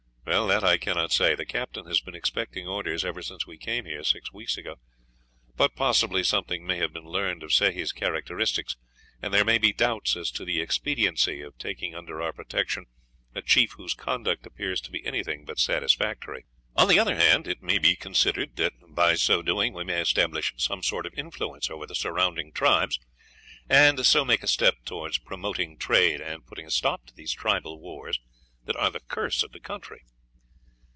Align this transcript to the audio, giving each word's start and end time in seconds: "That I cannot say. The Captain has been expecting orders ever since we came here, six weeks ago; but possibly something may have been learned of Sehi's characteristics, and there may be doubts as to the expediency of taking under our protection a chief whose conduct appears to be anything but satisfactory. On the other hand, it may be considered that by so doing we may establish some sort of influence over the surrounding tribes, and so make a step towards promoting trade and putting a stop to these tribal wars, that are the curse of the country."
"That 0.23 0.63
I 0.63 0.77
cannot 0.77 1.11
say. 1.11 1.33
The 1.35 1.45
Captain 1.45 1.85
has 1.87 1.99
been 2.01 2.15
expecting 2.15 2.65
orders 2.67 3.03
ever 3.05 3.21
since 3.21 3.45
we 3.47 3.57
came 3.57 3.83
here, 3.85 4.01
six 4.03 4.31
weeks 4.33 4.57
ago; 4.57 4.75
but 5.57 5.75
possibly 5.75 6.23
something 6.23 6.65
may 6.65 6.77
have 6.77 6.91
been 6.93 7.05
learned 7.05 7.41
of 7.43 7.51
Sehi's 7.53 7.91
characteristics, 7.91 8.75
and 9.21 9.33
there 9.33 9.43
may 9.45 9.57
be 9.57 9.71
doubts 9.73 10.15
as 10.15 10.29
to 10.31 10.45
the 10.45 10.61
expediency 10.61 11.41
of 11.41 11.57
taking 11.57 11.93
under 11.95 12.21
our 12.21 12.31
protection 12.33 12.85
a 13.35 13.41
chief 13.41 13.73
whose 13.73 13.93
conduct 13.93 14.45
appears 14.45 14.79
to 14.81 14.91
be 14.91 15.05
anything 15.05 15.43
but 15.45 15.59
satisfactory. 15.59 16.43
On 16.77 16.87
the 16.87 16.99
other 16.99 17.15
hand, 17.15 17.45
it 17.47 17.61
may 17.61 17.77
be 17.77 17.95
considered 17.97 18.55
that 18.57 18.73
by 18.89 19.15
so 19.15 19.41
doing 19.41 19.73
we 19.73 19.83
may 19.83 19.99
establish 20.01 20.53
some 20.57 20.81
sort 20.83 21.05
of 21.05 21.13
influence 21.17 21.69
over 21.69 21.85
the 21.85 21.95
surrounding 21.95 22.51
tribes, 22.53 22.99
and 23.69 24.05
so 24.05 24.23
make 24.25 24.43
a 24.43 24.47
step 24.47 24.75
towards 24.85 25.17
promoting 25.17 25.77
trade 25.77 26.19
and 26.21 26.45
putting 26.47 26.65
a 26.65 26.71
stop 26.71 27.05
to 27.07 27.13
these 27.13 27.33
tribal 27.33 27.79
wars, 27.81 28.19
that 28.65 28.75
are 28.77 28.89
the 28.91 28.99
curse 29.01 29.43
of 29.43 29.51
the 29.53 29.59
country." 29.61 30.01